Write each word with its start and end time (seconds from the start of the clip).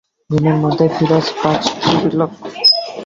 ঘুমের 0.29 0.57
মধ্যেই 0.63 0.91
ফিরোজ 0.95 1.27
পাশ 1.41 1.61
ফিরল। 1.91 2.21